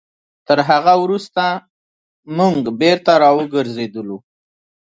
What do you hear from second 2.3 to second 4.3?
موږ بېرته راوګرځېدلو.